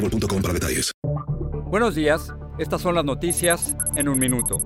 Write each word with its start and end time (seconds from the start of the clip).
boostmobile.com 0.00 0.42
para 0.42 0.54
detalles. 0.54 0.92
Buenos 1.66 1.94
días, 1.94 2.34
estas 2.58 2.82
son 2.82 2.94
las 2.94 3.04
noticias 3.04 3.76
en 3.96 4.08
un 4.08 4.18
minuto. 4.18 4.58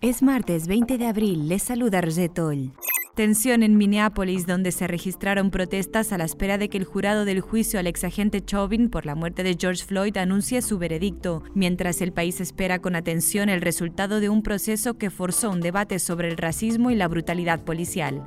Es 0.00 0.22
martes 0.22 0.66
20 0.66 0.98
de 0.98 1.06
abril, 1.06 1.48
les 1.48 1.62
saluda 1.62 2.00
Toll. 2.34 2.72
Tensión 3.14 3.62
en 3.62 3.78
Minneapolis, 3.78 4.46
donde 4.46 4.72
se 4.72 4.86
registraron 4.86 5.50
protestas 5.50 6.12
a 6.12 6.18
la 6.18 6.24
espera 6.24 6.58
de 6.58 6.68
que 6.68 6.76
el 6.76 6.84
jurado 6.84 7.24
del 7.24 7.40
juicio 7.40 7.80
al 7.80 7.86
exagente 7.86 8.44
Chauvin 8.44 8.90
por 8.90 9.06
la 9.06 9.14
muerte 9.14 9.42
de 9.42 9.56
George 9.58 9.86
Floyd 9.86 10.18
anuncie 10.18 10.60
su 10.60 10.76
veredicto, 10.76 11.42
mientras 11.54 12.02
el 12.02 12.12
país 12.12 12.42
espera 12.42 12.80
con 12.80 12.94
atención 12.94 13.48
el 13.48 13.62
resultado 13.62 14.20
de 14.20 14.28
un 14.28 14.42
proceso 14.42 14.98
que 14.98 15.08
forzó 15.08 15.50
un 15.50 15.62
debate 15.62 15.98
sobre 15.98 16.28
el 16.28 16.36
racismo 16.36 16.90
y 16.90 16.94
la 16.94 17.08
brutalidad 17.08 17.64
policial. 17.64 18.22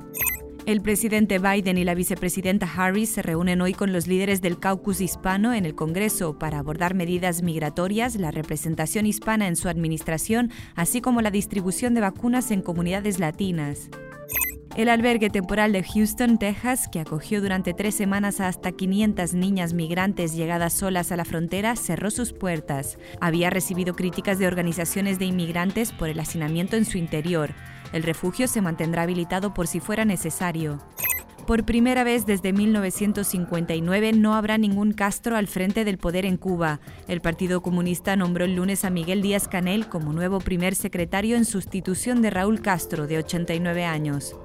El 0.70 0.82
presidente 0.82 1.40
Biden 1.40 1.78
y 1.78 1.84
la 1.84 1.96
vicepresidenta 1.96 2.72
Harris 2.72 3.14
se 3.14 3.22
reúnen 3.22 3.60
hoy 3.60 3.74
con 3.74 3.92
los 3.92 4.06
líderes 4.06 4.40
del 4.40 4.60
caucus 4.60 5.00
hispano 5.00 5.52
en 5.52 5.66
el 5.66 5.74
Congreso 5.74 6.38
para 6.38 6.60
abordar 6.60 6.94
medidas 6.94 7.42
migratorias, 7.42 8.14
la 8.14 8.30
representación 8.30 9.04
hispana 9.04 9.48
en 9.48 9.56
su 9.56 9.68
administración, 9.68 10.52
así 10.76 11.00
como 11.00 11.22
la 11.22 11.32
distribución 11.32 11.92
de 11.94 12.02
vacunas 12.02 12.52
en 12.52 12.62
comunidades 12.62 13.18
latinas. 13.18 13.88
El 14.76 14.88
albergue 14.88 15.28
temporal 15.28 15.72
de 15.72 15.82
Houston, 15.82 16.38
Texas, 16.38 16.86
que 16.86 17.00
acogió 17.00 17.40
durante 17.40 17.74
tres 17.74 17.96
semanas 17.96 18.40
a 18.40 18.46
hasta 18.46 18.70
500 18.70 19.34
niñas 19.34 19.74
migrantes 19.74 20.36
llegadas 20.36 20.74
solas 20.74 21.10
a 21.10 21.16
la 21.16 21.24
frontera, 21.24 21.74
cerró 21.74 22.12
sus 22.12 22.32
puertas. 22.32 22.96
Había 23.20 23.50
recibido 23.50 23.96
críticas 23.96 24.38
de 24.38 24.46
organizaciones 24.46 25.18
de 25.18 25.24
inmigrantes 25.24 25.90
por 25.90 26.08
el 26.08 26.20
hacinamiento 26.20 26.76
en 26.76 26.84
su 26.84 26.96
interior. 26.96 27.56
El 27.92 28.02
refugio 28.02 28.48
se 28.48 28.60
mantendrá 28.60 29.02
habilitado 29.02 29.54
por 29.54 29.66
si 29.66 29.80
fuera 29.80 30.04
necesario. 30.04 30.78
Por 31.46 31.64
primera 31.64 32.04
vez 32.04 32.26
desde 32.26 32.52
1959 32.52 34.12
no 34.12 34.34
habrá 34.34 34.56
ningún 34.56 34.92
Castro 34.92 35.36
al 35.36 35.48
frente 35.48 35.84
del 35.84 35.98
poder 35.98 36.24
en 36.24 36.36
Cuba. 36.36 36.78
El 37.08 37.20
Partido 37.20 37.60
Comunista 37.60 38.14
nombró 38.14 38.44
el 38.44 38.54
lunes 38.54 38.84
a 38.84 38.90
Miguel 38.90 39.20
Díaz 39.20 39.48
Canel 39.48 39.88
como 39.88 40.12
nuevo 40.12 40.38
primer 40.38 40.76
secretario 40.76 41.36
en 41.36 41.44
sustitución 41.44 42.22
de 42.22 42.30
Raúl 42.30 42.60
Castro, 42.60 43.08
de 43.08 43.18
89 43.18 43.84
años. 43.84 44.36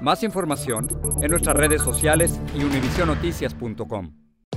Más 0.00 0.22
información 0.22 0.88
en 1.20 1.30
nuestras 1.30 1.56
redes 1.56 1.82
sociales 1.82 2.40
y 2.56 2.62
univisionoticias.com. 2.62 4.29